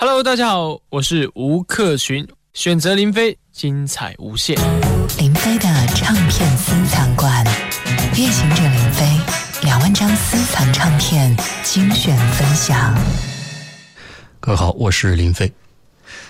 [0.00, 4.56] Hello，大家好，我是吴克群，选择林飞，精彩无限。
[5.18, 7.44] 林飞的唱片私藏馆，
[8.14, 9.04] 夜行者林飞
[9.64, 12.96] 两万张私藏唱片精选分享。
[14.38, 15.52] 各位好，我是林飞，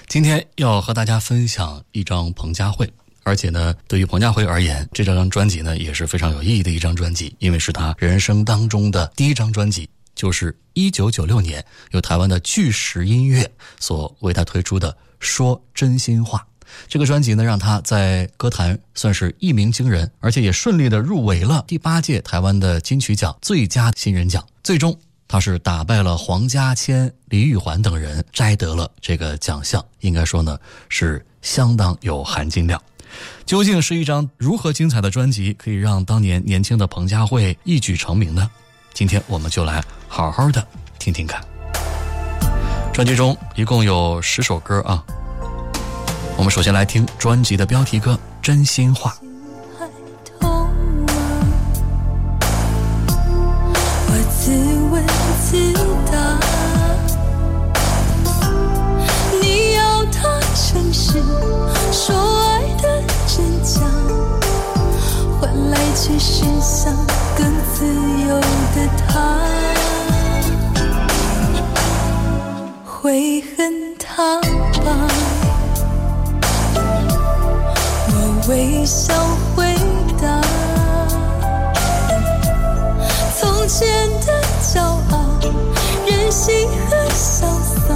[0.06, 2.90] 今天要和大家分享一张彭佳慧，
[3.22, 9.86] 而且呢，对于彭佳慧而言，这张专辑呢也是非常有意义的一张专辑，因为是她人生当中的第一张专辑。
[10.18, 13.48] 就是一九九六年由台湾的巨石音乐
[13.78, 14.90] 所为他推出的
[15.20, 16.40] 《说真心话》
[16.88, 24.44] 这个专辑呢，让他在歌坛算是一鸣惊人，而且也顺利的入围了第八届台湾的金曲奖最佳新人奖。
[24.62, 29.82] 最终，他是打败了黄家千、李玉环等人，摘得了这个奖项。
[30.00, 32.82] 应该说呢，是相当有含金量。
[33.46, 38.50] 究竟是一张如何精彩的专辑，可以让当年年轻的彭佳慧一举成名呢？
[38.92, 40.66] 今天我们就来好好的
[40.98, 41.40] 听听看。
[42.92, 45.02] 专辑中一共有十首歌啊，
[46.36, 49.16] 我们首先来听专辑的标题歌《真心话》。
[65.70, 66.94] 来却是想
[67.36, 67.84] 更自
[68.28, 68.40] 由
[68.74, 69.38] 的他，
[72.84, 74.40] 会恨他
[74.84, 75.08] 吧？
[78.10, 78.12] 我
[78.48, 79.14] 微笑
[79.54, 79.74] 回
[80.20, 80.40] 答。
[83.38, 83.86] 从前
[84.26, 84.28] 的
[84.62, 85.38] 骄傲、
[86.06, 87.86] 任性和潇洒，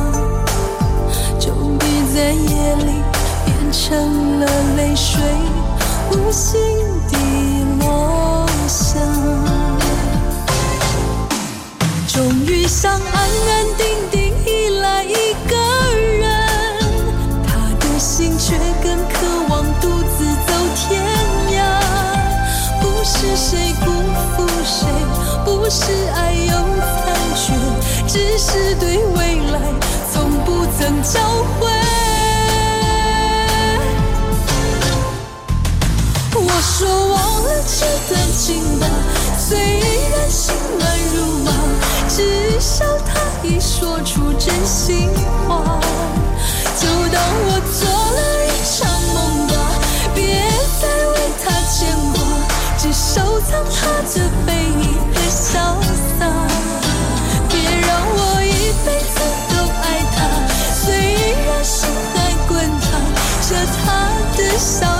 [1.41, 1.79] 终于
[2.15, 2.93] 在夜里
[3.45, 5.21] 变成了泪水，
[6.11, 6.61] 无心
[8.73, 8.99] 地落下。
[12.09, 15.57] 终于想安安定定依赖一个
[16.19, 16.23] 人，
[17.47, 17.51] 他
[17.81, 19.15] 的心却更渴
[19.49, 21.03] 望独自走天
[21.53, 21.57] 涯。
[22.81, 23.91] 不是谁辜
[24.37, 24.87] 负谁，
[25.45, 25.83] 不是
[26.15, 27.53] 爱有残缺，
[28.07, 29.61] 只是对未来
[30.13, 31.21] 从不曾交
[31.61, 31.71] 汇。
[36.35, 38.89] 我说忘了这段情吧，
[39.39, 41.53] 虽然心乱如麻，
[42.09, 45.09] 至少他已说出真心
[45.47, 45.79] 话。
[46.77, 47.49] 就当我
[47.79, 49.55] 做了一场梦吧，
[50.13, 50.43] 别
[50.81, 51.15] 再为
[51.45, 52.19] 他牵挂，
[52.79, 54.51] 只收藏他的背
[54.83, 55.79] 影和潇
[56.19, 56.21] 洒。
[57.49, 57.55] 别
[57.87, 59.17] 让我一辈子
[59.51, 59.55] 都
[59.85, 59.87] 爱
[60.17, 60.19] 他，
[60.83, 60.83] 虽
[61.47, 61.79] 然心
[62.13, 62.17] 还
[62.49, 62.91] 滚烫，
[63.49, 63.87] 着他
[64.37, 64.92] 的笑，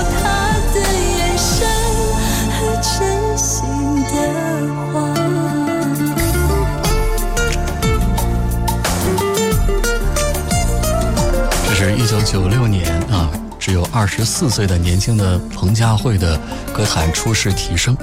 [12.13, 16.39] 九九六年啊，只有二十四岁的年轻的彭佳慧的
[16.71, 17.97] 歌坛初试提升。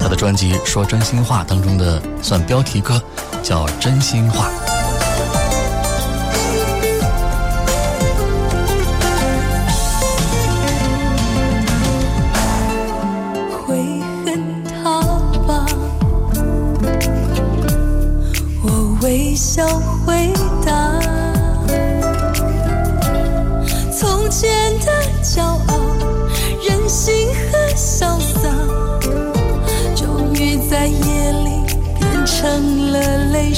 [0.00, 3.00] 她的专辑《说真心话》当中的算标题歌，
[3.40, 4.48] 叫《真心话》。
[13.64, 13.76] 会
[14.24, 15.00] 恨他
[15.46, 15.64] 吧？
[18.64, 19.64] 我微笑
[20.04, 20.32] 回
[20.66, 20.81] 答。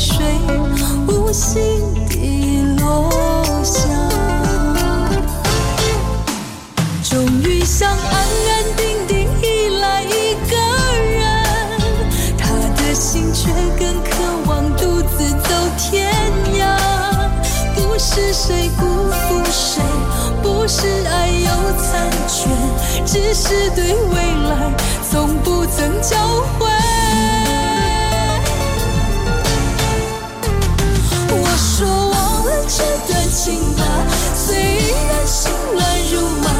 [0.04, 0.18] 水，
[1.08, 1.62] 无心
[2.10, 3.10] 地落
[3.64, 3.88] 下。
[7.02, 10.56] 终于想安安定定依赖一个
[11.00, 11.22] 人，
[12.36, 12.44] 他
[12.76, 14.10] 的心却更渴
[14.46, 15.48] 望独自走
[15.78, 16.12] 天
[16.58, 16.60] 涯。
[17.74, 19.80] 不是谁辜负谁，
[20.42, 21.48] 不是爱有
[21.78, 22.50] 残缺，
[23.06, 24.14] 只是对未
[24.50, 24.70] 来
[25.10, 26.16] 从不曾交
[34.46, 35.82] 虽然心乱
[36.12, 36.50] 如麻，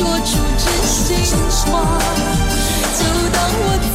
[0.00, 1.36] 说出真心
[1.66, 1.98] 话。
[2.96, 3.04] 就
[3.34, 3.89] 当我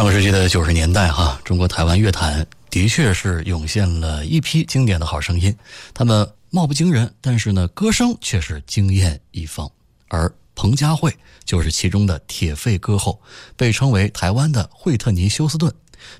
[0.00, 5.54] 上个世纪的九十年代，哈，中国台湾乐坛的确是涌现了一批经典的好声音。
[5.92, 9.70] 他们貌不惊人，但是呢，歌声却是惊艳一方。
[10.08, 11.14] 而彭佳慧
[11.44, 13.20] 就是其中的铁肺歌后，
[13.58, 15.70] 被称为台湾的惠特尼·休斯顿。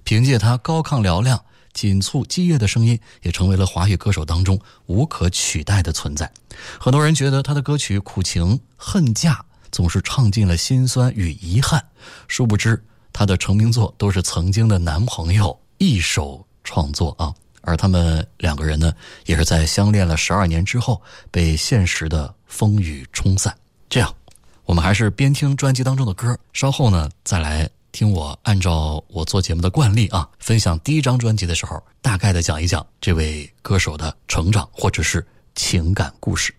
[0.04, 1.42] 凭借她高亢嘹亮、
[1.72, 6.30] 紧促激越的声音，也成为了华语歌手当中无可取代的存在。
[6.78, 9.42] 很多人觉得她的歌曲苦情恨嫁，
[9.72, 11.82] 总是唱尽了心酸与遗憾。
[12.28, 12.84] 殊不知。
[13.12, 18.92] 他的成名作都是曾经的男朋友一手创作啊，而他们两个人呢，
[19.26, 23.54] 也是在相恋了十二年之后被现实的风雨冲散。
[23.88, 24.14] 这样，
[24.64, 36.54] 我们还是边听专辑当中的歌，稍后呢再来听我按照我做节目的惯例啊，分享第一张专辑的时候，大概的讲一讲这位歌手的成长或者是情感故事。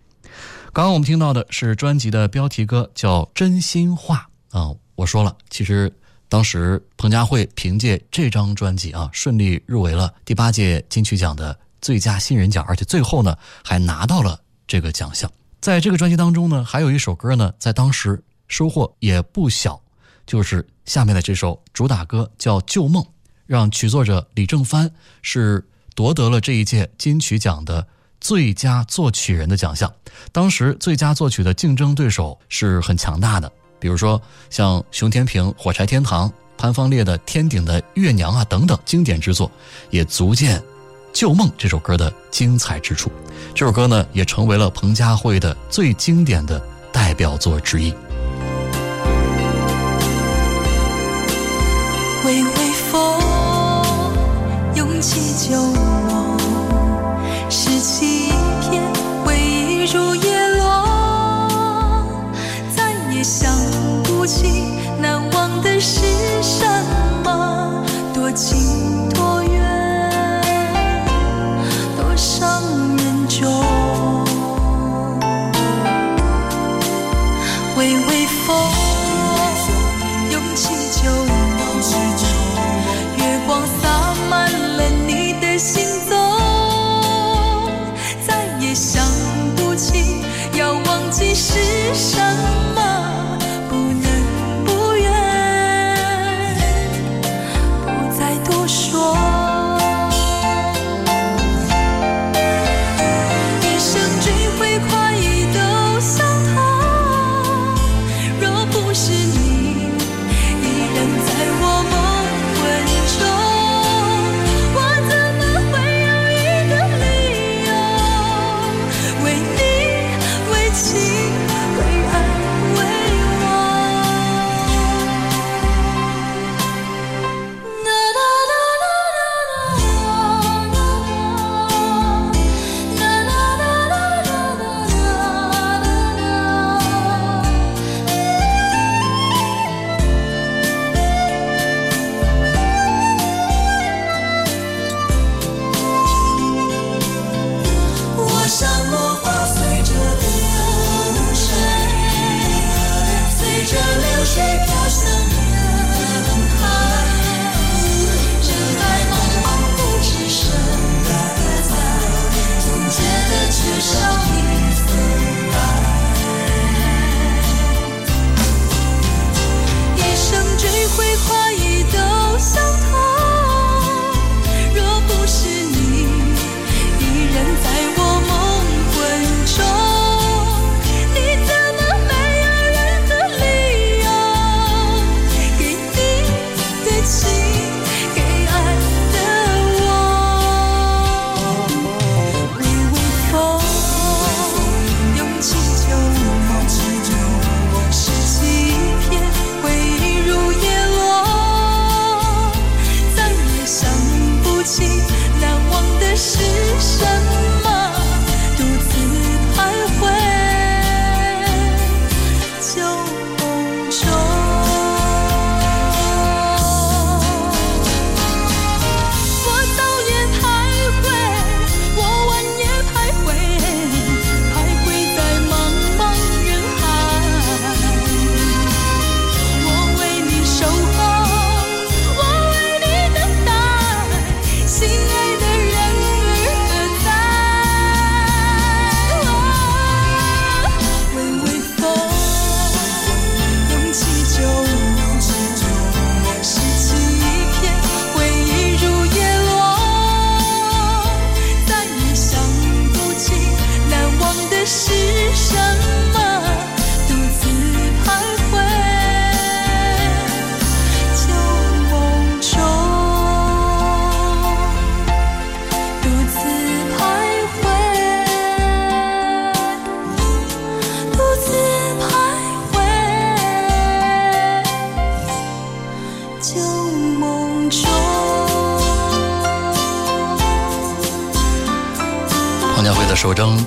[0.73, 4.27] 刚刚我们听到的是专辑的标题歌，叫《真心话》
[4.59, 4.75] 啊。
[4.95, 5.93] 我说了，其实。
[6.31, 13.35] 当时彭佳慧凭借这张专辑啊，顺利入围了第八届金曲奖的最佳新人奖，而且最后呢
[13.65, 15.29] 还拿到了这个奖项。
[15.59, 19.81] 在这个专辑当中呢，还有一首歌呢，在当时收获也不小，
[20.25, 23.03] 就是下面的这首主打歌叫《旧梦》，
[23.45, 24.89] 让曲作者李正帆
[25.21, 27.85] 是夺得了这一届金曲奖的
[28.21, 29.93] 最佳作曲人的奖项。
[30.31, 33.51] 当时最佳作曲的竞争对手是很强大的。
[33.81, 39.51] 比如说，像熊天平《火柴天堂》、潘方烈的《天顶的月娘》啊等等经典之作，
[39.89, 40.59] 也足见
[41.11, 43.11] 《旧梦》这首歌的精彩之处。
[43.55, 46.61] 这首歌呢，也成为了彭佳慧的最经典的
[46.93, 47.91] 代表作之一。
[52.23, 53.19] 微微风，
[54.75, 55.80] 涌起旧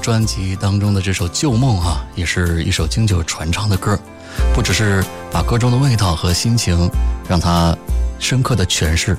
[0.05, 3.99] 专辑当中的这首《旧梦》啊，也是一首经久传唱的歌，
[4.55, 6.91] 不只是把歌中的味道和心情
[7.27, 7.75] 让它
[8.19, 9.17] 深刻的诠释，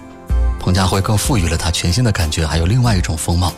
[0.60, 3.52] 彭佳慧更赋予了它全新的感觉，还有另外一种风貌。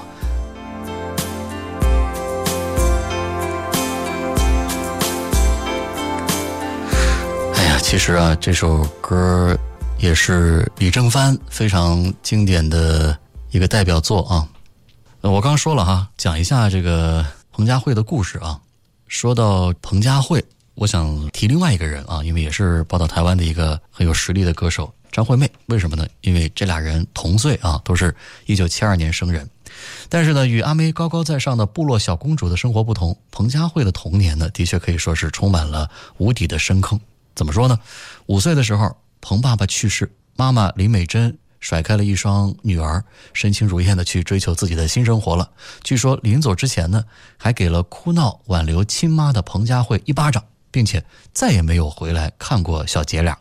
[7.56, 9.54] 哎呀，其实啊，这首歌
[9.98, 13.18] 也是李正帆非常经典的
[13.52, 14.48] 一个代表作啊。
[15.22, 18.62] 呃，我刚说了哈，讲一下这个彭佳慧的故事啊。
[19.08, 20.46] 说到彭佳慧，
[20.76, 25.50] 我想提另外一个人啊，因为也是报道台湾的一个很有实力的歌手张惠妹。
[25.66, 26.08] 为什么呢？
[26.22, 29.50] 因为这俩人同岁啊，都是一九七二年生人。
[30.08, 37.00] 但是呢，与阿妹高高在上的部落小公主的生活不同，彭佳慧的童年呢，的确可以说是充满了无底的深坑。
[37.34, 37.80] 怎么说呢？
[38.28, 41.36] 五岁的时候，彭爸爸去世，妈妈林美珍
[41.68, 45.52] 甩开了一双女儿，身轻如燕的去追求自己的新生活了。
[45.84, 47.04] 据说临走之前呢，
[47.36, 53.38] 还给了哭闹挽留亲妈的彭佳慧一巴掌，并且再也没有回来看过小姐俩。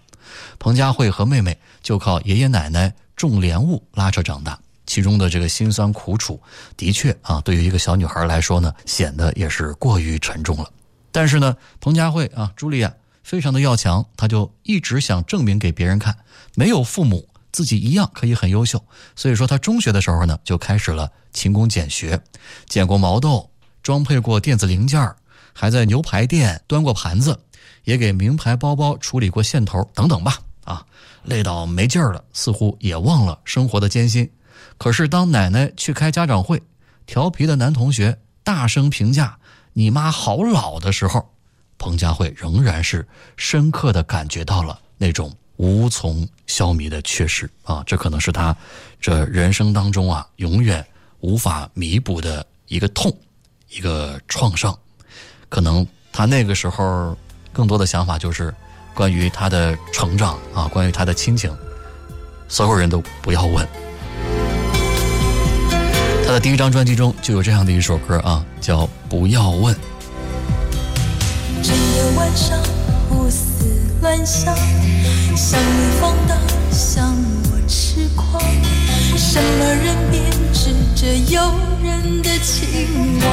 [0.58, 6.42] 彭佳慧和妹妹就靠爷爷奶奶种莲雾拉扯长大，其中的这个辛酸苦楚，
[6.76, 10.68] 的确啊，对于一个小女孩来说呢，显得也是过于沉重了。
[11.12, 12.92] 但是呢，彭佳慧啊，茱莉亚
[13.22, 16.16] 非常的要强，她就一直想证明给别人看，
[16.56, 17.28] 没有父母。
[17.56, 18.84] 自己一样可以很优秀，
[19.14, 22.20] 所以说他中学的时候呢，就开始了勤工俭学，
[22.66, 23.50] 剪过毛豆，
[23.82, 25.14] 装配过电子零件
[25.54, 27.40] 还在牛排店端过盘子，
[27.84, 30.38] 也给名牌包包处理过线头等等吧。
[30.64, 30.84] 啊，
[31.24, 34.30] 累到没劲儿了，似乎也忘了生活的艰辛。
[34.76, 36.62] 可是当奶奶去开家长会，
[37.06, 39.38] 调皮的男同学大声评价
[39.72, 41.32] “你妈好老”的时候，
[41.78, 43.08] 彭佳慧仍然是
[43.38, 45.34] 深刻的感觉到了那种。
[45.56, 48.54] 无从消弭的缺失啊，这可能是他
[49.00, 50.84] 这人生当中啊永远
[51.20, 53.16] 无法弥补的一个痛，
[53.70, 54.76] 一个创伤。
[55.48, 57.16] 可能他那个时候
[57.52, 58.54] 更多的想法就是
[58.94, 61.54] 关于他的成长啊，关于他的亲情，
[62.48, 63.66] 所有人都不要问。
[66.26, 69.74] 他的第一张专辑中就有这样的一首歌啊，叫《不要问》。
[71.62, 72.58] 整个晚上
[73.26, 73.42] 胡思
[74.02, 74.54] 乱想。
[75.34, 76.38] 想你放荡，
[76.70, 77.12] 想
[77.50, 78.40] 我痴狂，
[79.16, 81.42] 什么人编织着诱
[81.82, 83.26] 人的情网？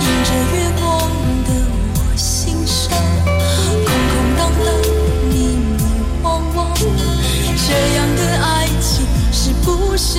[0.00, 1.08] 迎着月光
[1.44, 1.50] 的
[1.94, 2.90] 我心上，
[3.24, 4.66] 空空荡荡，
[5.30, 5.78] 迷迷
[6.24, 6.58] 惘惘，
[7.68, 10.18] 这样的爱情是不是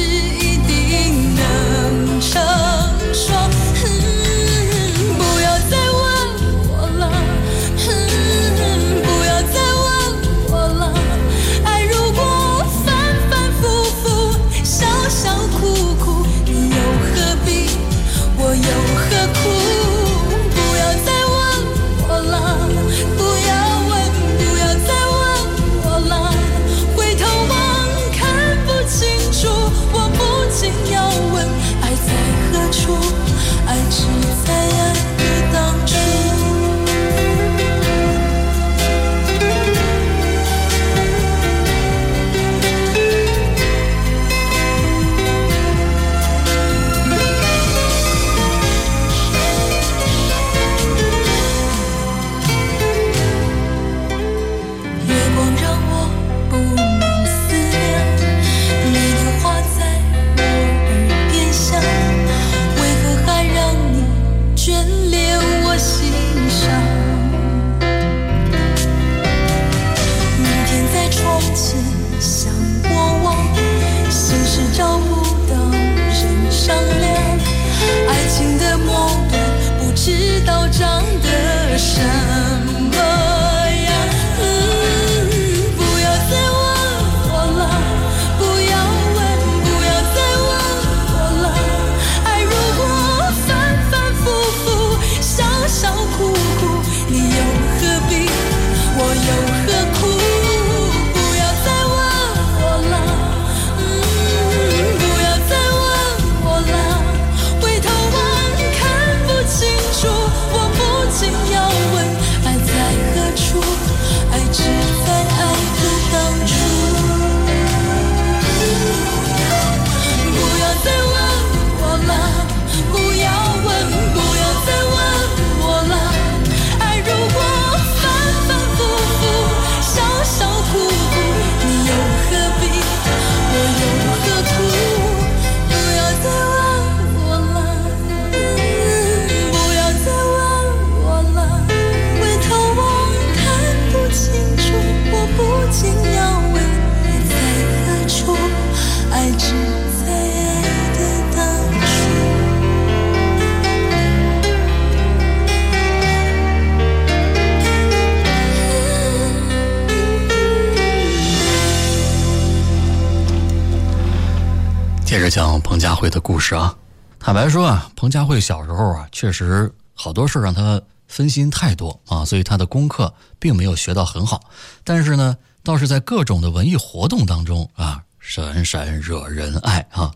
[168.07, 174.49] 彭佳慧小时候啊，确实好多事让她分心太多啊，所以她的功课并没有学到很好。
[174.85, 180.13] 但是呢，倒是在各种的文艺活动当中啊，闪闪惹人爱啊。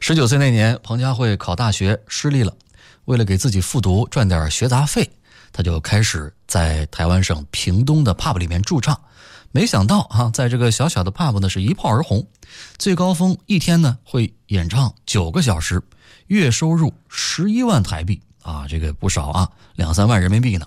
[0.00, 2.56] 十九岁那年，彭佳慧考大学失利了，
[3.04, 5.10] 为了给自己复读赚点学杂费，
[5.52, 8.98] 她就开始在台湾省屏东的 pub 里面驻唱。
[9.52, 12.26] 没想到啊，在这个小小的 pub 呢，是一炮而红，
[12.78, 15.82] 最高峰一天呢会演唱九个小时，
[16.26, 20.66] 月收入十一万台币啊，这个不少啊，两三万人民币呢。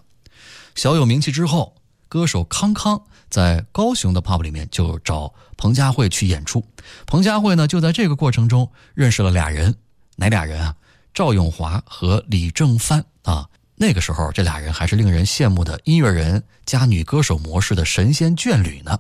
[0.76, 1.76] 小有名气之后，
[2.08, 6.64] 歌手康康在高雄的 pub 里面就找彭佳慧去演出，
[7.06, 9.76] 彭佳慧呢就在这个过程中认识了俩人，
[10.16, 10.76] 哪俩人啊？
[11.14, 13.50] 赵咏华和李正帆啊。
[13.80, 19.00] 那个时候，这俩人还是令人羡慕的音乐人加女歌手模式的神仙眷侣呢。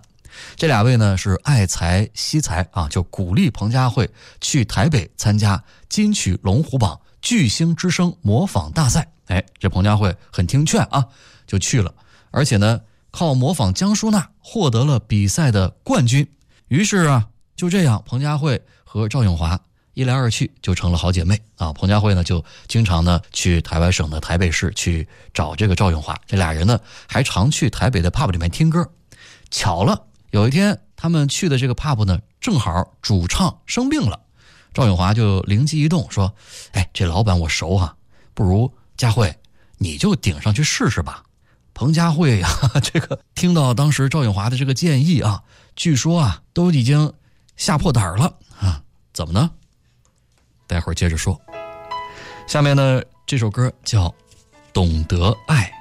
[0.55, 4.09] 这俩位呢是爱才惜才啊，就鼓励彭佳慧
[4.41, 9.11] 去台北参加金曲龙虎榜巨星之声模仿大赛。
[9.27, 11.05] 哎，这彭佳慧很听劝啊，
[11.45, 11.93] 就去了，
[12.31, 16.27] 而且呢靠模仿江淑娜获得了比赛的冠军。
[16.67, 19.59] 于是啊，就这样，彭佳慧和赵咏华。
[19.93, 21.73] 一来二去就成了好姐妹啊！
[21.73, 28.87] 彭佳慧呢就经常呢去台湾省的台北市去找这个赵咏华，这俩人呢还常去台北的 pub 里面听歌。
[29.49, 34.19] 巧了，有一天他们去的这个 pub 呢，正好主唱生病了，
[34.73, 36.33] 赵永华就灵机一动说
[36.73, 37.95] ：“哎，这老板我熟啊，
[38.33, 39.35] 不如佳慧
[39.77, 41.23] 你就顶上去试试吧。”
[41.73, 42.49] 彭佳慧呀，
[42.81, 45.43] 这个听到当时赵永华的这个建议啊，
[45.75, 47.13] 据说啊都已经
[47.55, 48.81] 吓破胆了啊！
[49.13, 49.51] 怎么呢？
[50.65, 51.39] 待会儿接着说。
[52.47, 54.09] 下面呢，这首歌叫
[54.73, 55.71] 《懂得爱》。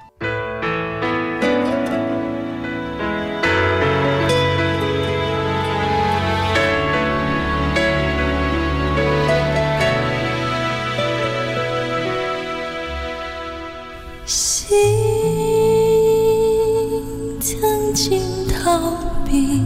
[18.09, 19.65] 心逃避，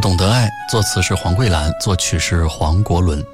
[0.00, 3.24] 懂得爱，作词是黄桂兰，作曲是黄国伦。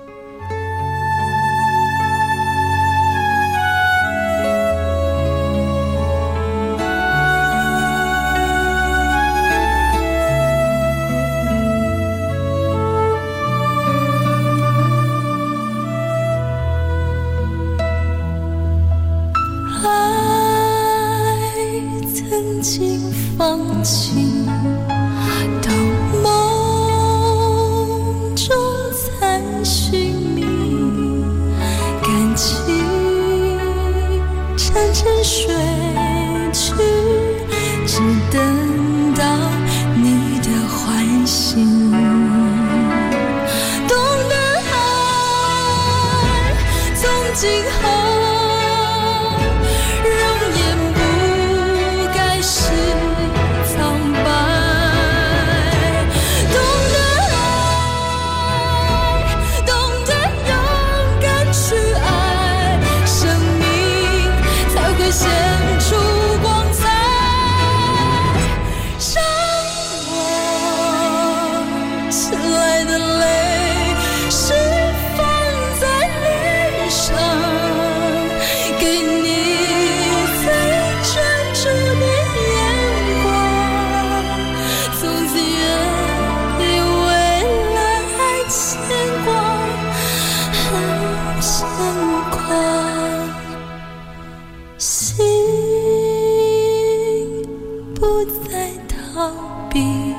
[98.09, 99.29] 不再逃
[99.69, 100.15] 避，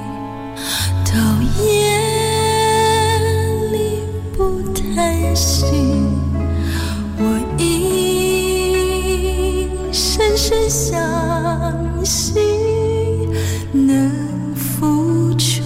[1.06, 1.12] 到
[1.64, 1.98] 夜
[3.72, 4.04] 里
[4.38, 5.66] 不叹息，
[7.18, 7.22] 我
[7.58, 11.02] 已深深相
[12.06, 12.44] 信，
[13.74, 15.64] 能付出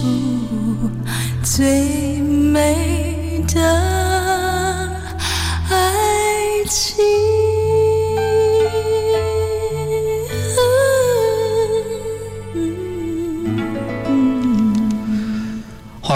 [1.42, 1.93] 最。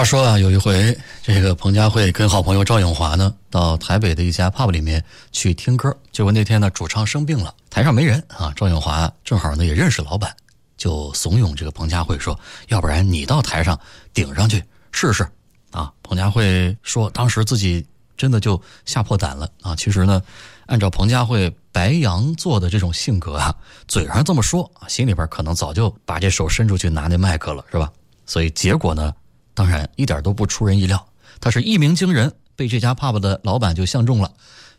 [0.09, 5.95] 说啊，有一回，这个彭佳慧跟好朋友赵永华呢，到台北的一家 pub 里面去听歌。
[6.11, 8.51] 结果那天呢，主唱生病了，台上没人啊。
[8.55, 10.35] 赵永华正好呢也认识老板，
[10.77, 12.35] 就怂恿这个彭佳慧说
[12.69, 13.79] ：“要不然你到台上
[14.11, 15.23] 顶上去试试。”
[15.69, 17.85] 啊，彭佳慧说，当时自己
[18.17, 19.75] 真的就吓破胆了啊。
[19.75, 20.19] 其实呢，
[20.65, 23.55] 按照彭佳慧白羊座的这种性格啊，
[23.87, 27.91] 嘴上这么说，心里边可能早就把这手伸出去拿那麦克了，是吧？
[28.25, 29.13] 所以结果呢？
[29.59, 31.05] 当然，一点都不出人意料，
[31.41, 34.31] 他是一鸣惊人，被这家 pub 的老板就相中了，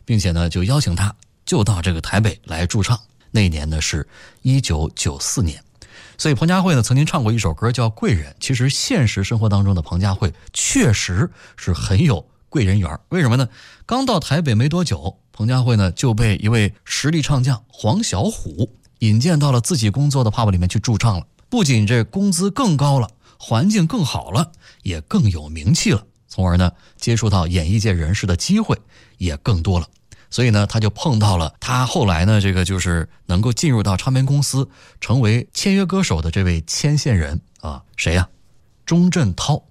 [0.05, 1.15] 并且呢，就邀请他
[1.45, 2.99] 就到这个台北来驻唱。
[3.29, 4.07] 那一年呢是
[4.41, 5.63] 一九九四年，
[6.17, 8.31] 所以彭佳慧呢曾经唱过一首歌叫《贵人》。
[8.39, 12.99] 其实现实生活当中的彭佳慧确实是很有贵人缘。
[13.09, 13.47] 为什么呢？
[13.85, 18.67] 刚到台北没多久，彭佳慧呢就被一位实力唱将黄小琥
[18.97, 21.27] 引荐到了自己工作的 pub 里面去驻唱了。
[21.49, 23.07] 不仅这工资更高了，
[23.41, 24.51] 环境更好了。
[24.83, 28.75] 也更有名气了，从而呢，接触到演艺界人士的机会
[29.17, 29.87] 也更多了。
[30.31, 34.67] 所以呢，他就碰到了他后来呢，这个就是能够进入到唱片公司，
[34.99, 38.27] 成为签约歌手的这位牵线人啊，谁呀？
[38.85, 39.63] 钟镇涛。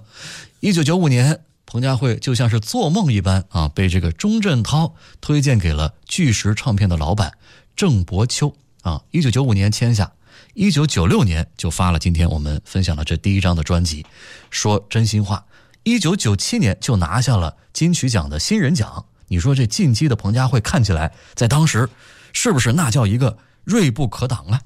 [0.60, 7.32] 一九九五年，彭佳慧就像是做梦一般啊，被这个钟镇涛推荐给了巨石唱片的老板
[7.74, 9.02] 郑伯秋啊。
[9.10, 10.12] 一九九五年签下。
[10.54, 14.04] 一九九六年就发了今天我们分享的这第一张的专辑，
[14.50, 15.44] 说真心话。
[15.84, 19.04] 一九九七年就拿下了金曲奖的新人奖。
[19.28, 21.88] 你说这进击的彭佳慧看起来在当时
[22.32, 24.60] 是不是那叫一个锐不可挡啊？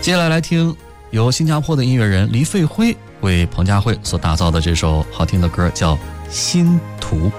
[0.00, 0.74] 接下来来听
[1.10, 5.96] 由新加坡的音乐人黎费辉为彭佳慧所打造的这首好听的歌，叫
[6.30, 7.30] 《心图》。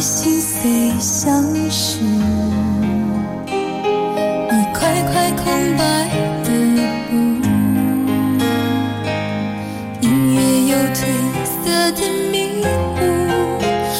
[0.00, 2.08] 心碎像是一
[4.72, 5.44] 块块空
[5.76, 6.08] 白
[6.42, 6.48] 的
[7.10, 7.12] 布，
[10.00, 10.38] 音乐
[10.72, 10.98] 有褪
[11.44, 11.60] 色
[11.92, 12.00] 的
[12.32, 12.98] 迷雾，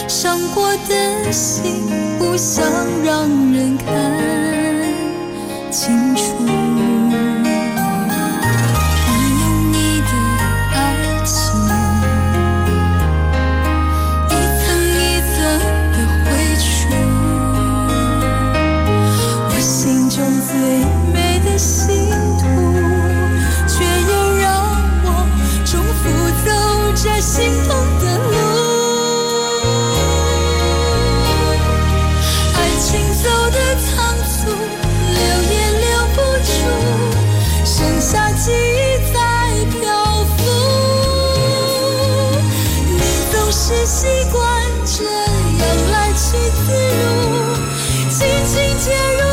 [0.09, 1.85] 伤过的心
[2.19, 2.65] 不想
[3.05, 3.87] 让人看
[5.71, 6.40] 清楚。
[27.03, 28.35] 这心痛的路，
[32.55, 33.89] 爱情走的仓
[34.29, 35.19] 促，留
[35.51, 36.53] 也留不住，
[37.65, 38.55] 剩下记忆
[39.15, 39.17] 在
[39.81, 39.81] 漂
[40.37, 40.39] 浮，
[42.85, 43.01] 你
[43.33, 44.39] 总是习惯
[44.85, 46.21] 这样来去
[46.67, 46.69] 自
[47.01, 47.03] 如，
[48.11, 49.30] 轻轻介入。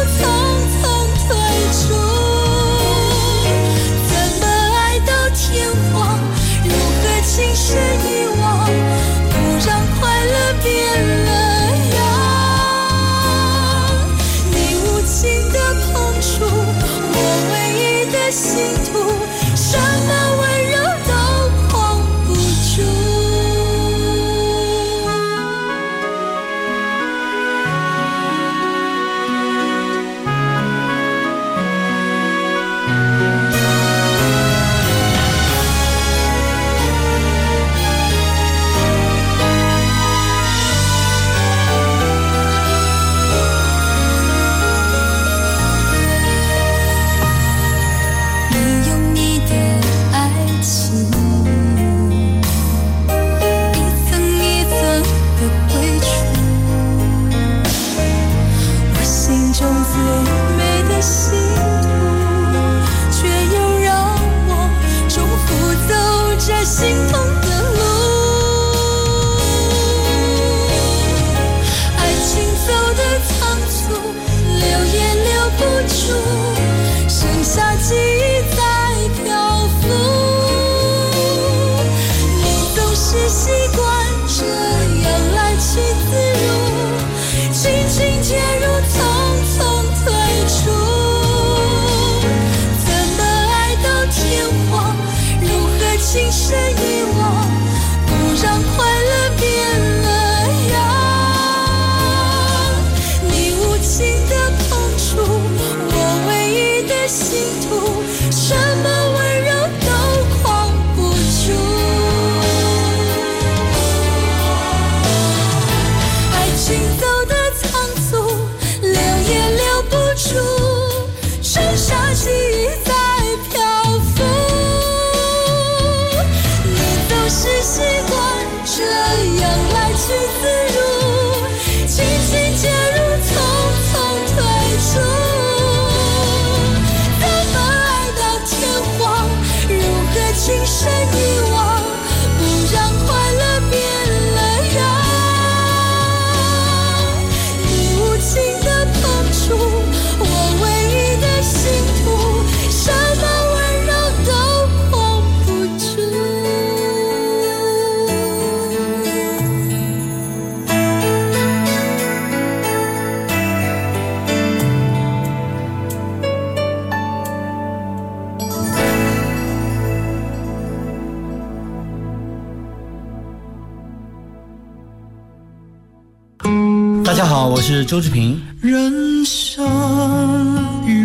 [177.88, 178.40] 周志平。
[178.60, 179.66] 人生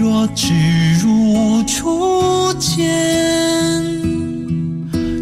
[0.00, 0.52] 若只
[0.94, 2.90] 如初见，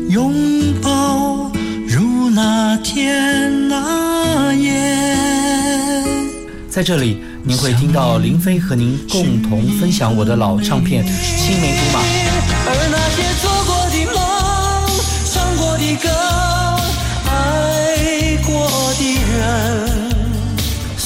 [0.08, 0.32] 拥
[0.82, 1.52] 抱
[1.86, 4.72] 如那天那夜。
[6.70, 12.00] 在这里，您会听到林飞和您共同分享我的老唱片《青梅竹马》。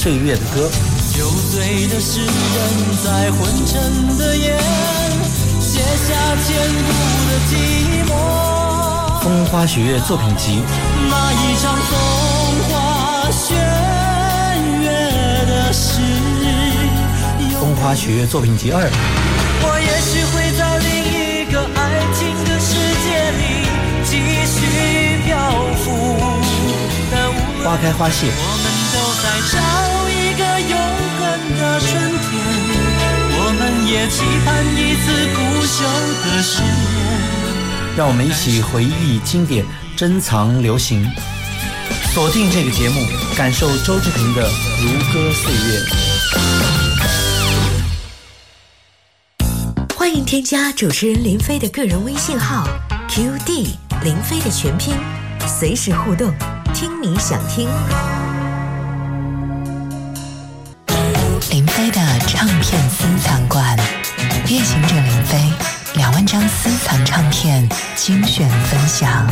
[0.05, 0.69] 岁月的歌，
[1.17, 2.29] 酒醉的诗人
[3.03, 4.55] 在昏沉的夜，
[5.59, 6.13] 写下
[6.45, 6.93] 千古
[7.25, 7.51] 的寂
[8.07, 8.13] 寞。
[9.23, 10.61] 风花雪月作品集，
[11.09, 11.95] 那一场风
[12.69, 13.55] 花雪
[14.79, 14.85] 月
[15.47, 15.99] 的事，
[17.59, 18.87] 风花雪月作品集二，
[19.63, 23.65] 我也许会在另一个爱情的世界里
[24.05, 24.11] 继
[24.53, 25.33] 续漂
[25.83, 26.15] 浮，
[27.63, 28.27] 花开花谢，
[28.95, 29.55] 我们都在找
[30.09, 30.73] 一个永
[31.19, 31.21] 恒
[31.59, 31.91] 的春
[32.23, 32.31] 天，
[33.37, 35.05] 我们也期盼一次
[35.35, 35.75] 不朽
[36.23, 36.65] 的誓言。
[37.97, 39.65] 让我们一起回忆经典，
[39.97, 41.05] 珍藏流行。
[42.13, 43.05] 锁定这个节目，
[43.35, 44.41] 感受周志平的
[44.81, 45.81] 如歌岁月。
[49.93, 52.65] 欢迎添加主持人林飞的个人微信号
[53.09, 54.95] QD 林飞的全拼，
[55.45, 56.33] 随时互动，
[56.73, 57.67] 听你想听。
[63.05, 63.77] 私藏馆，
[64.47, 65.37] 夜行者林飞
[65.93, 69.29] 两万张私藏唱片精选分享。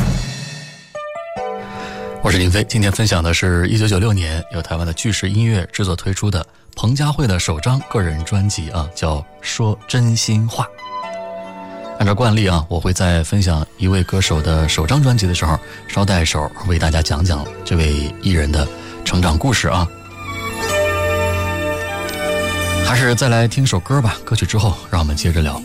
[2.21, 10.65] 我是林飞，今天分享的是一九九六年由台湾的巨石音乐制作推出的彭佳慧的首张个人专辑啊，叫《说真心话》。
[11.97, 18.67] 按照惯例啊，我会在分享一位歌手的首张专辑的时候，捎带手为大家讲讲这位艺人的
[19.03, 19.87] 成长故事啊。
[22.85, 25.59] 还是再来听首歌吧，歌曲之后让我们接着聊。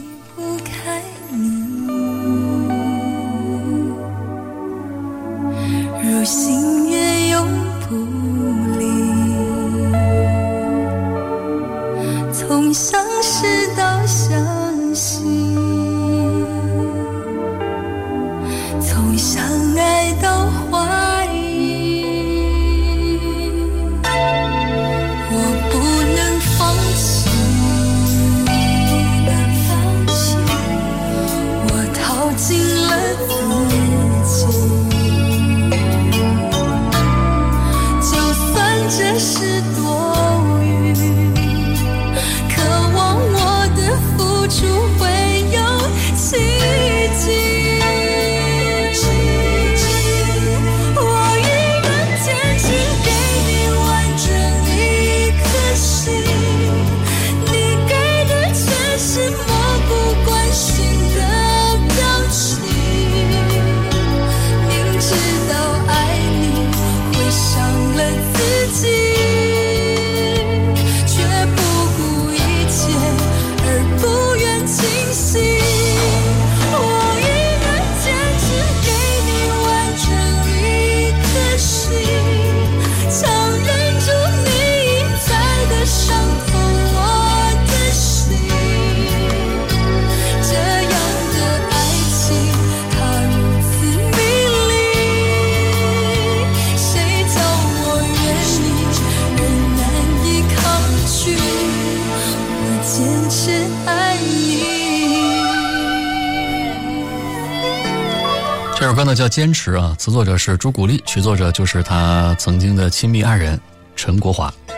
[109.09, 113.59] 那叫《坚持》啊，词作者是朱古力，曲作者就是他曾经的亲密爱人
[113.97, 114.53] 陈国华。
[114.69, 114.75] 我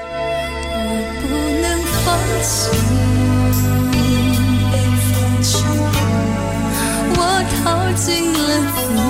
[1.21, 1.27] 不
[1.61, 2.71] 能放弃，
[5.11, 5.65] 放弃，
[7.17, 9.10] 我逃进了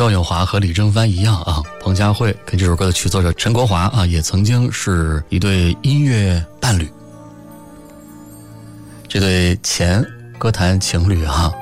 [0.00, 6.90] 赵咏华和李正帆一样啊，彭佳慧跟这首歌的曲作者陈国华啊，也曾经是一对音乐伴侣。
[9.06, 10.02] 这对前
[10.38, 11.52] 歌坛情侣啊、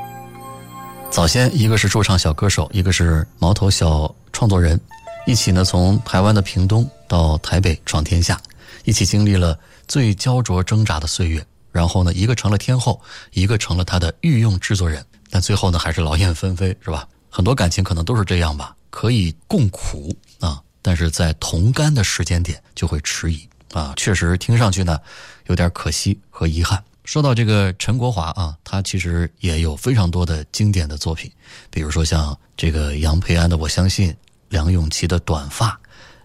[1.11, 4.80] 早先一个是驻唱小歌手，一个是毛头小创作人，
[5.26, 8.41] 一起呢从台湾的屏东到台北闯天下，
[8.84, 9.59] 一起经历了
[9.89, 11.45] 最焦灼挣扎的岁月。
[11.72, 13.01] 然后呢，一个成了天后，
[13.32, 17.05] 一个成了他的御用制作人，但最后呢，还是劳燕分飞，是吧？
[17.31, 24.99] 很多感情可能都是这样吧，可以共苦啊，但是在同甘的时间点就会迟疑啊，确实听上去呢
[25.47, 26.83] 有点可惜和遗憾。
[27.05, 31.31] 说到这个陈国华啊，他其实也有非常多的经典的作品，
[31.70, 34.11] 比如说像这个杨培安的《我相信》，
[34.51, 35.70] 梁咏琪的《短发》，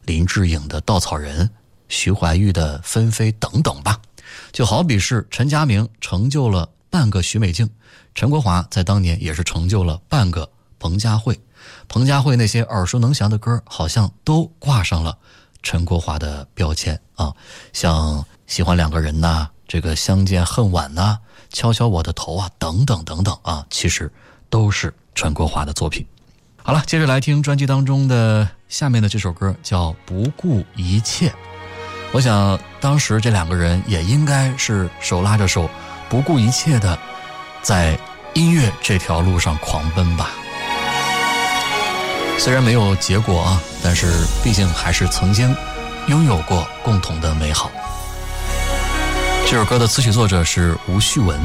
[0.04, 1.46] 林志颖的《稻草人》，
[1.88, 3.98] 徐怀钰的《纷飞》等等吧。
[4.52, 7.70] 就好比是陈佳明成就了半个许美静，
[8.14, 10.50] 陈国华在当年也是成就了半个
[10.84, 11.40] 彭佳慧。
[11.88, 15.18] 彭佳慧那些耳熟能详的歌，好像都挂上了
[15.62, 17.34] 陈国华的标签啊，
[17.72, 21.20] 像喜欢两个人呐、这个相见恨晚呐、
[21.54, 24.12] 敲敲我的头啊，等等等等啊，其实
[24.50, 26.06] 都是陈国华的作品。
[26.62, 31.30] 好了，接着来听专辑当中的下面的这首歌，叫《不顾一切》。
[32.12, 35.70] 我想当时这两个人也应该是手拉着手，
[36.10, 37.00] 不顾一切的
[37.62, 37.98] 在
[38.34, 40.30] 音乐这条路上狂奔吧。
[42.38, 44.08] 虽然没有结果啊，但是
[44.44, 45.56] 毕竟还是曾经
[46.08, 47.72] 拥有过共同的美好。
[49.46, 51.40] 这首歌的词曲作者是吴旭文。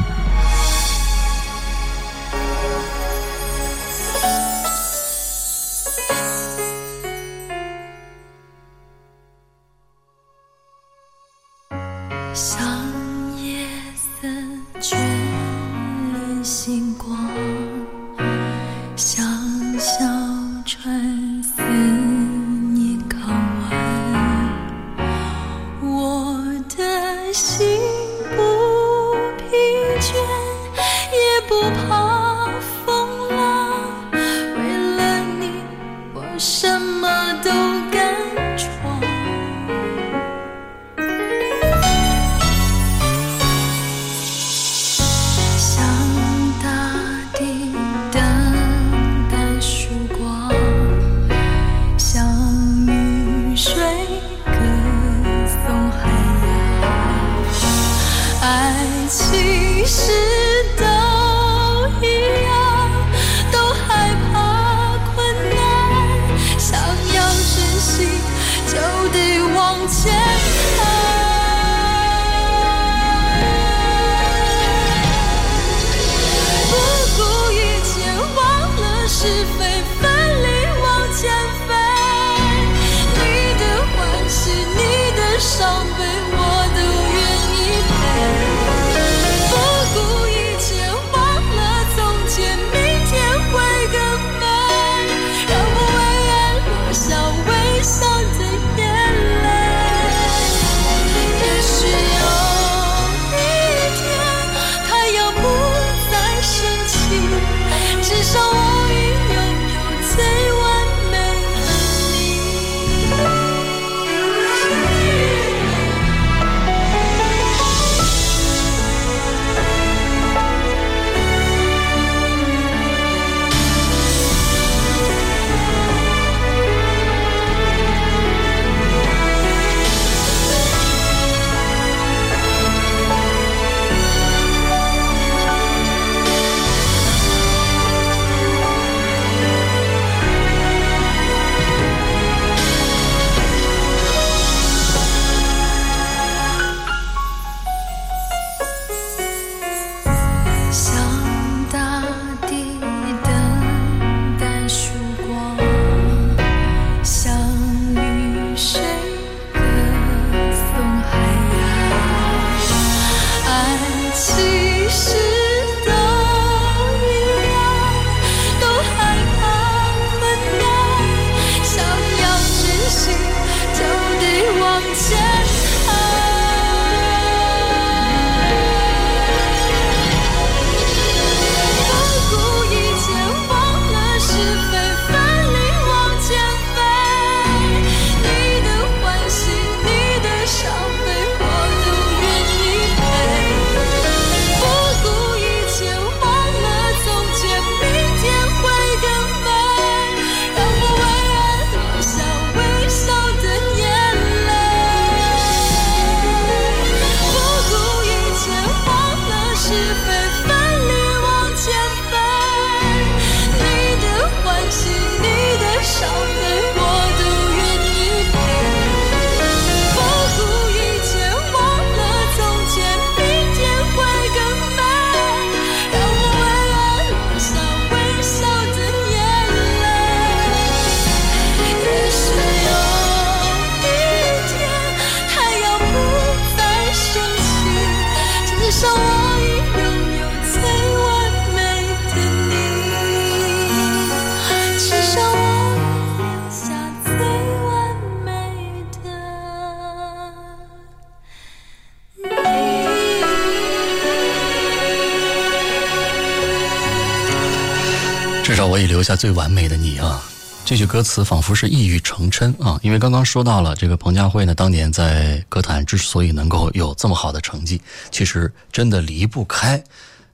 [259.09, 260.23] 下最完美的你啊！
[260.63, 262.79] 这句歌词仿佛是一语成谶啊！
[262.83, 267.81] 因为刚刚说到了这个彭佳慧呢，当年在歌坛之所以能够有这么好的成绩，
[268.11, 269.83] 其实真的离不开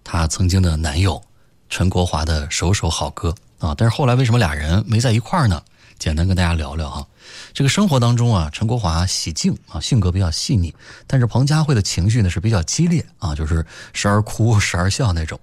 [0.04, 1.24] 她曾经的男友
[1.70, 3.74] 陈国华的首首好歌啊！
[3.78, 5.64] 但是后来为什么俩人没在一块儿呢？
[5.98, 7.06] 简单跟大家聊聊啊。
[7.54, 10.76] 这个生活当中啊，陈国华喜静啊，性格比较细腻，
[11.08, 15.40] 但是彭佳慧的情绪呢是比较激烈啊，就是时而哭时而笑那种。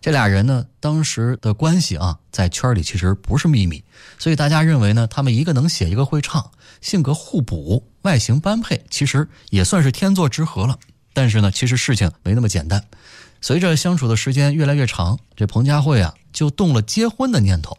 [0.00, 3.82] 这俩人呢，当时的关系啊，在圈里其实不是秘密，
[4.18, 10.78] 所以大家认为呢，他们一个能写，一个会唱，性格互补，外形般配，其实也算是天作之合了。
[11.12, 12.84] 但是呢，其实事情没那么简单。
[13.40, 17.76] 随着相处的时间越来越长，这彭佳慧啊，就动了结婚的念头。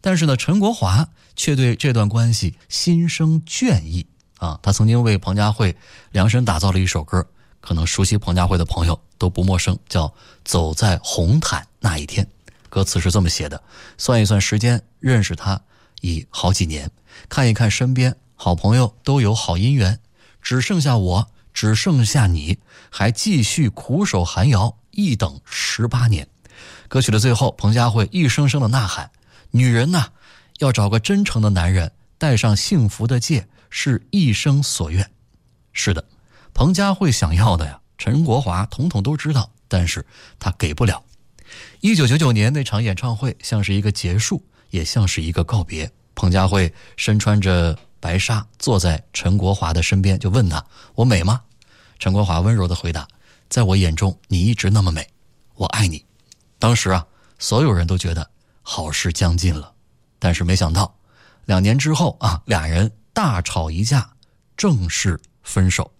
[0.00, 4.06] 但是呢，陈国华却对这段关系心生倦意
[4.38, 4.58] 啊。
[4.62, 5.76] 他曾经为彭佳慧
[6.10, 7.26] 量身打造了一首歌。
[7.60, 10.08] 可能熟悉彭佳慧的朋友都不陌生，叫
[10.44, 12.24] 《走在红毯那一天》，
[12.68, 13.62] 歌词是这么写的：
[13.98, 15.60] 算一算时间，认识他
[16.00, 16.90] 已好几年，
[17.28, 20.00] 看一看身边好朋友都有好姻缘，
[20.40, 22.58] 只剩下我，只剩下你，
[22.88, 26.26] 还继续苦守寒窑，一等十八年。
[26.88, 29.10] 歌曲的最后，彭佳慧一声声的呐喊
[29.52, 30.08] ：“女人呐，
[30.58, 35.10] 要找个真诚的男人，戴上幸福的戒，是一生所愿。”
[35.72, 36.04] 是的。
[36.52, 40.04] 彭佳慧想要的呀，陈国华统统都知道，但是
[40.38, 41.02] 他给不了。
[41.80, 45.90] 一九九九年那场演唱会像是一个结束，也像是一个告别。
[46.14, 51.40] 彭佳慧身穿着白纱，坐在陈国华的身边，就问他：“我美吗？”
[51.98, 53.08] 陈国华温柔的回答
[53.48, 55.08] ：“在我眼中，你一直那么美，
[55.54, 56.04] 我爱你。”
[56.58, 57.06] 当时啊，
[57.38, 58.30] 所有人都觉得
[58.62, 59.72] 好事将近了，
[60.18, 60.94] 但是没想到，
[61.46, 64.10] 两年之后啊，俩人大吵一架，
[64.56, 65.90] 正式分手。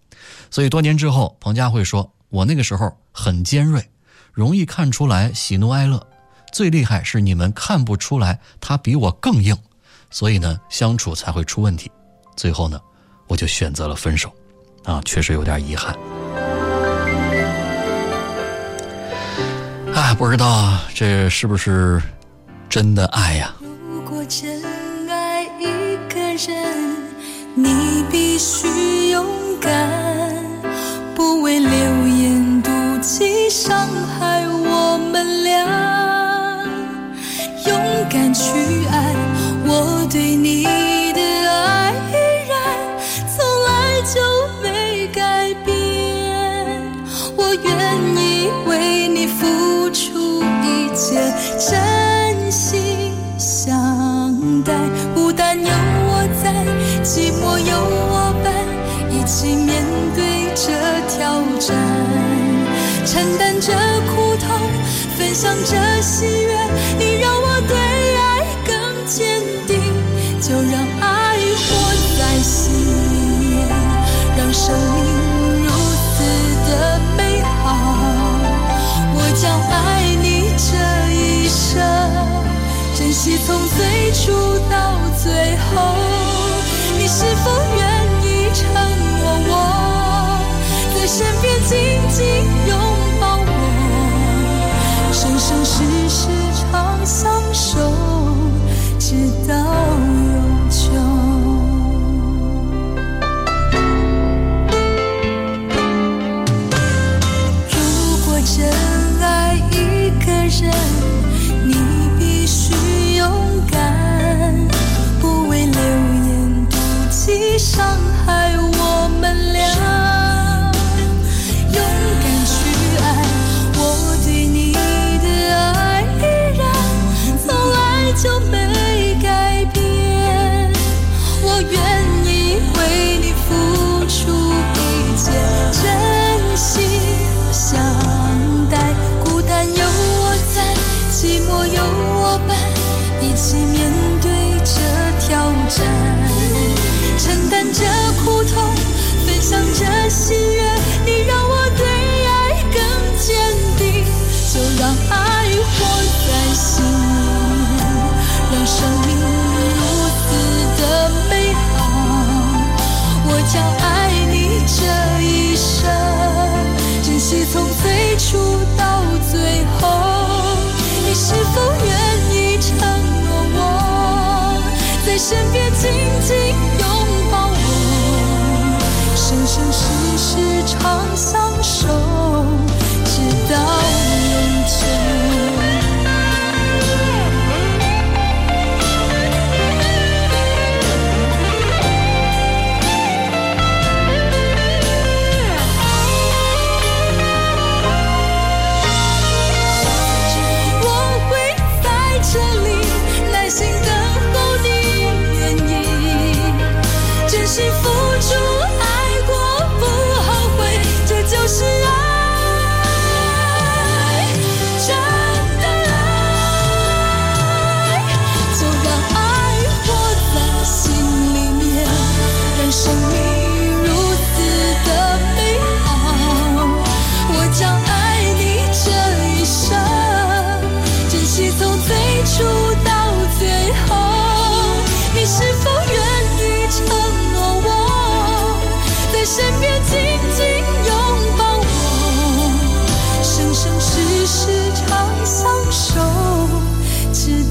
[0.50, 3.88] 所以多年之后，彭佳慧说：“我那个时候很尖锐，
[4.32, 6.04] 容易看出来喜怒哀乐。
[6.52, 9.56] 最厉害是你们看不出来，他比我更硬，
[10.10, 11.88] 所以呢，相处才会出问题。
[12.36, 12.80] 最后呢，
[13.28, 14.32] 我就选择了分手。
[14.84, 15.94] 啊，确实有点遗憾。
[19.94, 22.02] 啊，不知道这是不是
[22.68, 23.54] 真的爱呀？”
[23.88, 24.60] 如果真
[25.08, 26.96] 爱一个人，
[27.54, 29.24] 你必须勇
[29.60, 29.99] 敢。
[31.50, 34.39] 被流言妒忌伤害
[65.30, 66.52] 分享着喜悦，
[66.98, 67.76] 你让我对
[68.16, 69.78] 爱更坚定。
[70.40, 71.70] 就让爱活
[72.18, 73.64] 在心里，
[74.36, 75.04] 让生命
[75.62, 76.24] 如此
[76.68, 77.62] 的美好。
[79.14, 80.66] 我将爱你这
[81.14, 81.78] 一生，
[82.96, 86.09] 珍惜从最初到最后。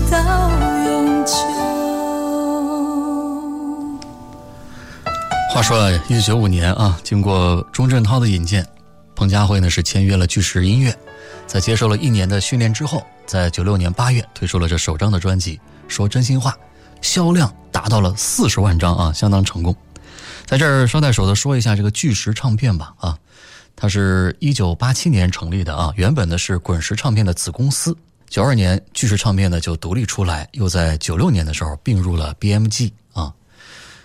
[0.10, 0.50] 到
[0.86, 1.34] 永久。
[5.54, 8.66] 话说啊，一九九五年啊，经过钟镇涛的引荐，
[9.16, 10.96] 彭佳慧呢是签约了巨石音乐，
[11.46, 15.58] 在接受了一年的训练之后，在九六年八月推出了这首张的专辑
[15.88, 16.52] 《说真心话》，
[17.02, 19.76] 销量达到了四十万张啊，相当成功。
[20.46, 23.18] 在这儿捎带手的说一下这个巨石唱片吧啊，
[23.76, 27.96] 它是一九八七年成立的啊，原本呢是滚石唱片的子公司。
[28.30, 33.34] 九二年巨石唱片呢就独立出来，又在九六年的时候并入了 BMG 啊。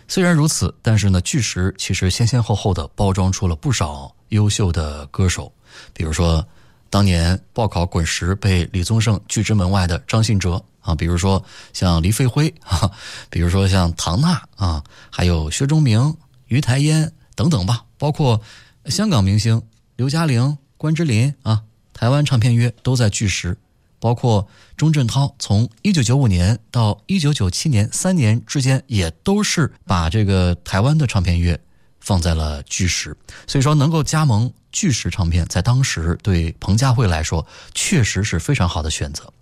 [0.09, 5.53] 虽然如此，但是呢，巨石其实先先后后的包装出了不少优秀的歌手，
[5.93, 6.47] 比如说
[6.89, 11.43] 当年报考滚石被李宗盛拒之门外的张信哲啊，比如说
[11.75, 12.91] 像黎飞辉啊，
[13.29, 16.17] 比如说像唐娜啊，还有薛忠明、
[16.47, 18.41] 于台烟等等吧，包括
[18.87, 19.61] 香港明星
[19.97, 21.63] 刘嘉玲、关之琳啊，
[21.93, 23.57] 台湾唱片约都在巨石。
[24.05, 24.47] 包括
[24.77, 31.59] 钟镇涛，从一九九五年到一九九七年三年之间，也都是把这个台湾的唱片约
[32.01, 33.17] 放在了巨石。
[33.47, 39.33] 所以说，能够加盟巨石唱片，在当时对彭佳慧来说，确实是非常好的选择。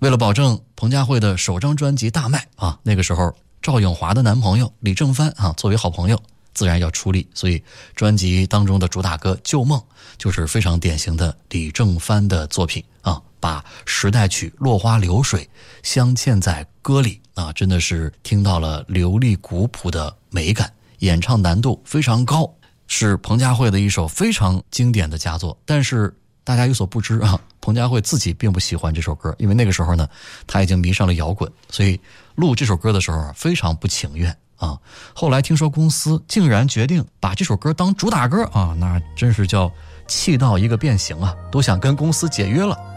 [0.00, 3.32] 为了保证彭佳慧的首张专辑大卖啊，那个时候
[3.62, 6.20] 赵咏华的男朋友李正帆啊，作为好朋友，
[6.52, 7.28] 自然要出力。
[7.32, 7.62] 所以，
[7.94, 9.78] 专辑当中的主打歌《旧梦》
[10.18, 13.22] 就是非常典型的李正帆的作品啊。
[13.44, 15.42] 把时代曲《落花流水》
[15.82, 22.50] 镶嵌在歌里啊，真的是听到了流利古朴的美感，演唱难度非常高，
[22.86, 25.54] 是彭佳慧的一首非常经典的佳作。
[25.66, 26.10] 但是
[26.42, 30.08] 大家有所不知啊，彭佳慧自己并不喜欢这首歌，因为那个时候呢，
[30.46, 32.00] 他已经迷上了摇滚，所以
[32.36, 34.80] 录这首歌的时候非常不情愿啊。
[35.12, 39.70] 后来听说公司竟然决定把这首歌当主打歌啊，那真是叫
[40.08, 42.93] 气到一个变形啊，都想跟公司解约了。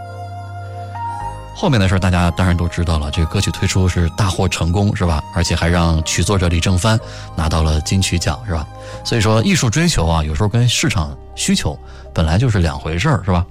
[1.60, 3.10] 后面的事大家当然都知道了。
[3.10, 5.24] 这个歌曲推出是大获成功，是吧？
[5.34, 7.00] 而且还让曲作者李正帆
[7.36, 8.68] 拿到了金曲奖，是吧？
[9.04, 11.76] 所以说，艺术追求啊，有时候跟市场需求
[12.14, 13.44] 本来就是两回事儿，是吧？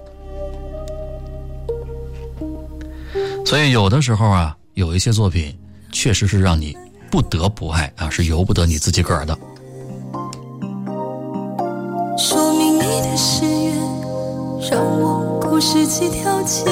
[3.44, 5.58] 所以有的时候啊，有一些作品
[5.90, 6.78] 确实是让你
[7.10, 9.36] 不得不爱啊，是由不得你自己个儿的。
[12.16, 13.76] 说明你的誓言，
[14.68, 16.64] 让我故事几条街。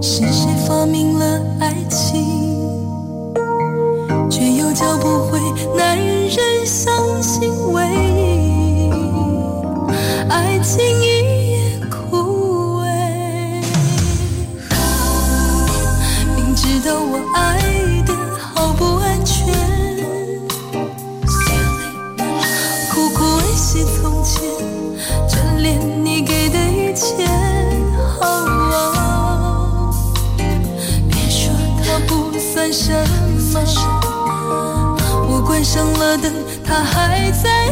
[0.00, 2.70] 是谁发明了爱情，
[4.30, 5.40] 却又教不会
[5.76, 7.82] 男人相信唯
[8.14, 8.90] 一？
[10.28, 12.84] 爱情一夜枯萎，
[16.36, 17.58] 明知道我爱
[26.96, 27.26] 给的一切。
[32.72, 32.92] 什
[33.46, 34.96] 么？
[35.28, 36.32] 我关上了灯，
[36.64, 37.70] 他还在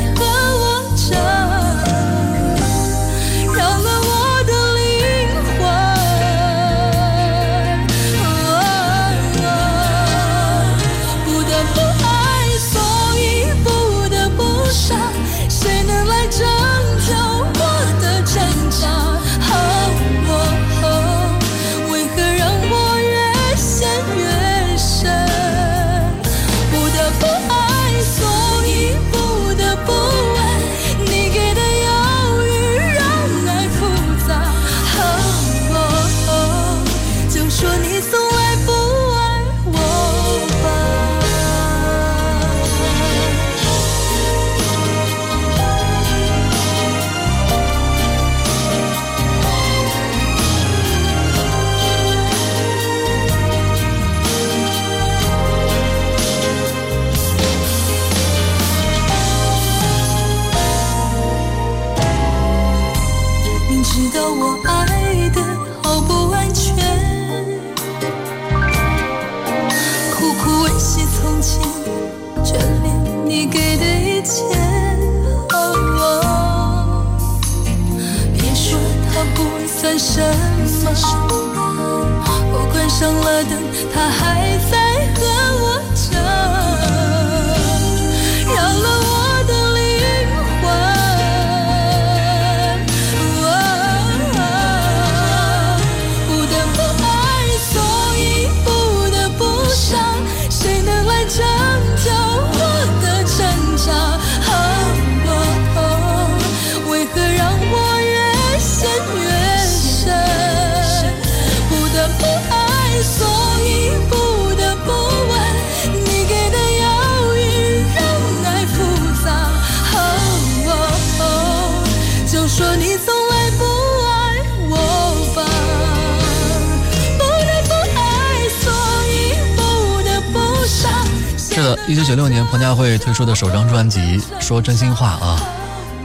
[131.87, 134.01] 一九九六年，彭佳慧推出的首张专辑
[134.41, 135.39] 《说真心话》啊，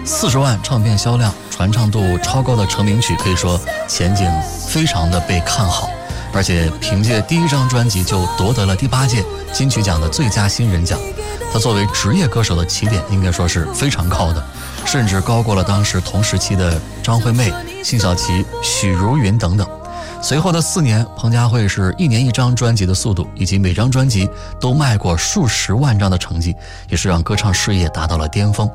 [0.03, 3.57] 四十万唱片销量，传唱度超高的成名曲，可以说
[3.88, 4.30] 前景
[4.67, 5.89] 非常的被看好。
[6.34, 9.23] 而且凭借第一张专辑就夺得了第八届
[9.53, 10.99] 金曲奖的最佳新人奖。
[11.51, 14.43] 他作为职业歌手的起点，应该说是非常高的，
[14.86, 19.65] 甚至高过了当时同时期的张惠妹、辛晓琪、许茹芸等等。
[20.22, 26.53] 随后的四年，彭佳慧是一年一张专辑的速度，以及每张专辑都卖过数十万张的成绩，
[26.89, 28.70] 也是让歌唱事业达到了巅峰。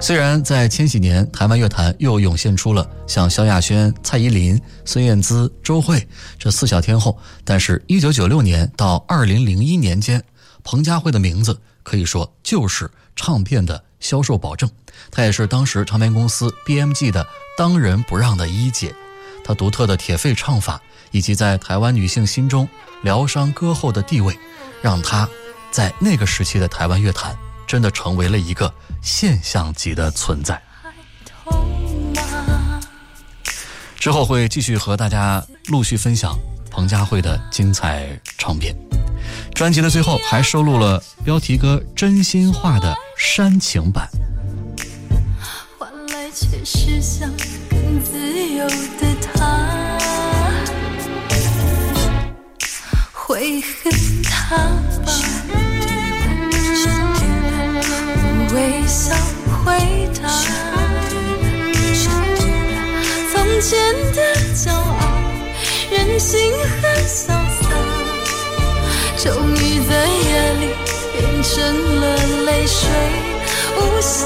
[0.00, 6.06] 虽然在千禧年，台湾乐坛又涌现出了像萧亚轩、蔡依林、孙燕姿、周蕙
[6.38, 10.22] 这四小天后，但是1996年到2001年间，
[10.62, 14.70] 彭佳慧的名字可以说就是唱片的销售保证。
[15.10, 17.26] 她也是当时唱片公司 BMG 的
[17.58, 18.94] 当仁不让的一姐。
[19.44, 20.80] 她独特的铁肺唱法，
[21.12, 22.68] 以及在台湾女性心中
[23.02, 24.36] 疗伤歌后的地位，
[24.82, 25.28] 让她
[25.70, 27.36] 在那个时期的台湾乐坛
[27.66, 28.72] 真的成为了一个
[29.02, 30.60] 现象级的存在。
[33.96, 36.36] 之后会继续和大家陆续分享
[36.70, 38.74] 彭佳慧的精彩唱片。
[39.54, 44.06] 专辑的最后还收录了标题歌《真心话》的煽情版。
[45.78, 47.30] 换来却是想
[47.70, 48.18] 更自
[48.52, 48.68] 由
[54.46, 55.08] 他吧？
[58.26, 59.14] 我微笑
[59.64, 59.64] 回
[60.20, 60.22] 答，
[63.32, 63.70] 从前
[64.14, 64.18] 的
[64.54, 64.94] 骄傲、
[65.90, 67.32] 任性和潇
[67.62, 67.62] 洒，
[69.16, 69.24] 终
[69.54, 70.28] 于在夜
[70.60, 70.62] 里
[71.12, 71.52] 变成
[72.00, 72.02] 了
[72.44, 72.78] 泪水，
[73.78, 74.20] 无心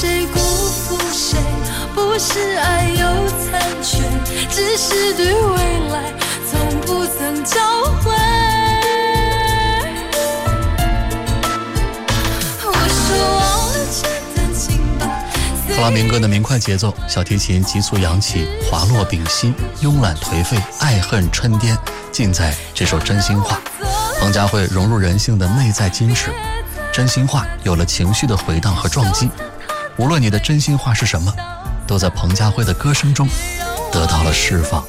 [0.00, 1.36] 谁辜负谁，
[1.94, 4.02] 不是爱有残缺，
[4.48, 5.56] 只是对未
[5.90, 6.14] 来
[6.50, 7.60] 从不曾交
[8.00, 8.10] 汇。
[12.64, 13.04] 我说
[13.36, 15.06] 忘了这段情吧。
[15.68, 21.76] 弗拉明戈的明快节奏，小提琴急促扬起，滑落屏息，慵懒颓废，爱恨嗔颠，
[22.10, 23.60] 尽在这首《真心话》。
[24.18, 26.30] 彭佳慧融入人性的内在矜持，
[26.90, 29.28] 真心话有了情绪的回荡和撞击。
[29.96, 31.32] 无论你的真心话是什么，
[31.86, 33.28] 都在彭佳慧的歌声中
[33.92, 34.84] 得到了释放。